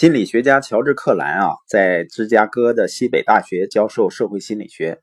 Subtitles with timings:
[0.00, 5.00] 心理学家乔治·克兰啊，在芝加哥的西北大学教授社会心理学。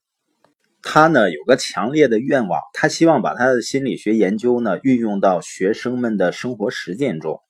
[0.82, 7.42] 他呢有个强烈的愿望，他希望把他的心理学研究呢运用到学生们的生活实践中。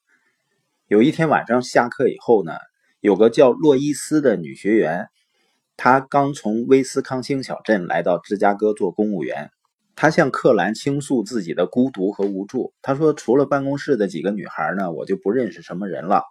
[0.87, 2.53] 有一天晚上下课以后呢，
[2.99, 5.05] 有个叫洛伊斯的女学员，
[5.77, 9.51] 她刚从威斯康星小镇来到芝加哥做公务员。
[9.95, 12.73] 她向克兰倾诉自己的孤独和无助。
[12.81, 16.23] 她说：“除了办公室的几个女孩呢，我就不认识什么人了。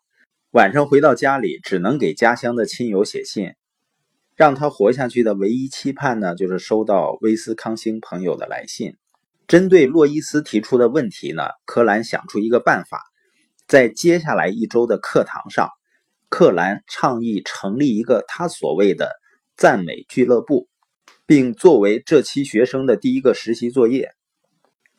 [0.55, 3.55] 晚上回到家里，只能给家乡的亲友写信。”
[4.37, 8.95] 让他活下去的唯一期盼呢，就是收到威斯康星朋友的来信。
[9.48, 13.01] 针对洛伊斯提出的问题呢，柯兰想出一个办法，
[13.66, 15.70] 在接下来一周的课堂上，
[16.28, 19.11] 克兰倡议成立一个他所谓的
[19.56, 20.69] 赞美俱乐部，
[21.27, 24.12] 并作为这期学生的第一个实习作业。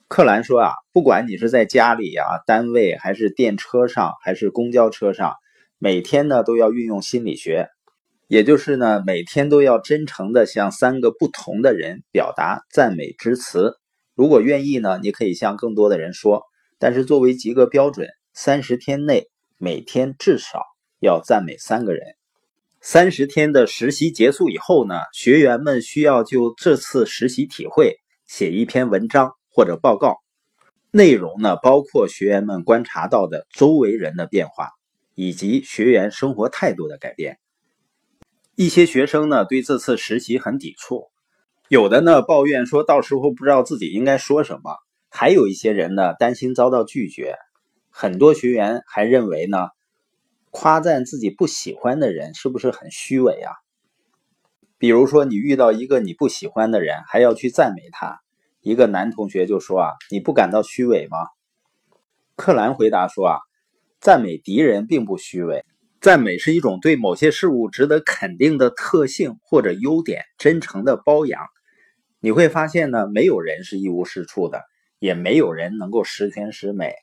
[0.10, 5.34] 克兰说啊，不管你是在家里啊、单位，还是电车上，还是公交车上，
[5.78, 7.70] 每天呢都要运用心理学。
[8.28, 13.76] 也就是呢，每天都要真诚的向三个不同的人表达赞美之词。
[14.16, 16.44] 如果愿意呢，你可以向更多的人说。
[16.78, 20.62] 但是作为及格标准，三十天内每天至少
[21.00, 22.02] 要赞美三个人。
[22.82, 27.96] 三十天的实习结束以后呢，学员们需要就这次实习体会
[28.28, 30.18] 写一篇文章或者报告。
[30.92, 34.70] 内容呢，包括学员们观察到的周围人的变化，
[35.16, 37.40] 以及学员生活态度的改变。
[38.56, 41.10] 一些学生呢对这次实习很抵触，
[41.68, 44.78] 有的呢抱怨说到时候不知道自己应该说什么，
[45.10, 47.36] 还有一些人呢担心遭到拒绝。
[47.90, 49.70] 很多学员还认为呢，
[50.52, 53.52] 夸赞自己不喜欢的人是不是很虚伪啊？
[54.78, 58.20] 比如说你遇到一个你不喜欢的人，还要去赞美他。
[58.62, 61.18] 一个男同学就说啊，你不感到虚伪吗？
[62.36, 63.40] 克兰回答说啊，
[64.06, 65.66] 赞美敌人并不虚伪。
[66.00, 71.42] 赞美是一种对某些事物值得肯定的特性或者优点真诚的褒扬。
[72.20, 74.62] 你会发现呢，没有人是一无是处的，
[75.00, 76.94] 也没有人能够十全十美。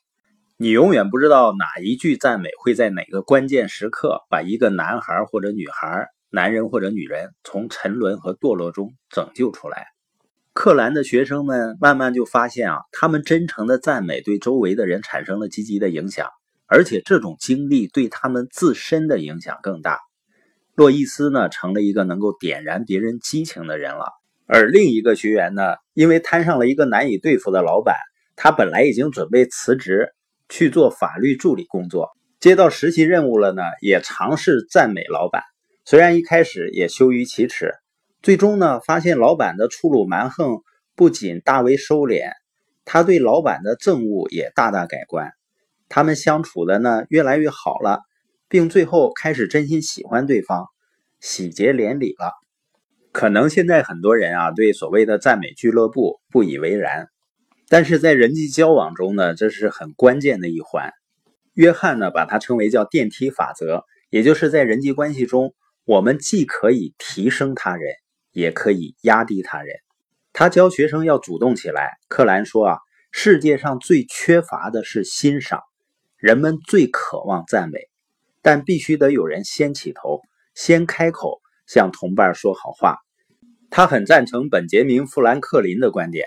[0.55, 9.87] 你永远不知道哪一句赞美会在哪个关键时刻把一个男孩或者女孩、男人或者女人从沉沦和堕落中拯救出来。
[10.53, 16.29] 克兰的学生们慢慢就发现啊，他们真诚的赞美对周围的人产生了积极的影响。
[16.73, 19.99] 而且这种经历对他们自身的影响更大。
[20.73, 24.07] 洛伊斯呢，成了一个能够点燃别人激情的人了。
[24.47, 27.95] 而另一个学员呢，因为摊上了一个难以对付的老板，
[28.35, 30.15] 他本来已经准备辞职
[30.49, 35.43] 去做法律助理工作，接到实习任务了呢，也尝试赞美老板。
[35.85, 37.75] 虽然一开始也羞于启齿，
[38.23, 40.63] 最终呢，发现老板的粗鲁蛮横
[40.95, 42.31] 不仅大为收敛，
[42.83, 45.33] 他对老板的憎恶也大大改观。
[45.95, 47.99] 他们相处的呢越来越好了，
[48.49, 50.65] 并最后开始真心喜欢对方，
[51.19, 52.31] 喜结连理了。
[53.11, 57.09] 可能现在很多人啊对所谓的赞美俱乐部不以为然，
[57.69, 60.89] 但是在人际交往中呢，这是很关键的一环。
[61.53, 65.53] 约翰呢把它称为叫电梯法则，也就是在人际关系中，
[65.85, 67.93] 我们既可以提升他人，
[68.31, 69.75] 也可以压低他人。
[70.31, 71.91] 他教学生要主动起来。
[72.09, 72.77] 克兰说啊，
[73.11, 75.61] 世界上最缺乏的是欣赏。
[76.23, 77.89] 人们最渴望赞美，
[78.41, 80.21] 但必须得有人先起头，
[80.55, 82.95] 先开口向同伴说好话。
[83.69, 86.25] 他很赞成本杰明·富兰克林的观点：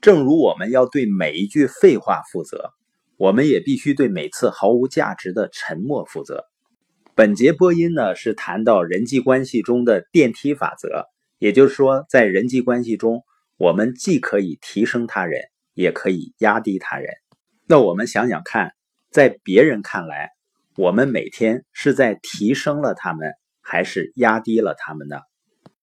[0.00, 2.70] 正如我们要对每一句废话负责，
[3.18, 6.46] 我们也必须对每次毫无价值的沉默负责。
[7.14, 11.04] 本节播音呢是谈到人际关系中的电梯法则，
[11.38, 13.22] 也就是说，在人际关系中，
[13.58, 15.42] 我们既可以提升他人，
[15.74, 17.12] 也可以压低他人。
[17.66, 18.72] 那我们想想看。
[19.10, 20.30] 在别人看来，
[20.76, 25.20] 我们每天是在提升了他们，还是压低了他们呢？